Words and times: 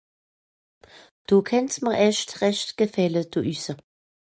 No 1.27 1.35
kànn's 1.47 1.75
mìr 1.83 1.99
erscht 2.05 2.31
rächt 2.41 2.69
gfàlle 2.77 3.21
do 3.31 3.39
hüsse 3.47 3.73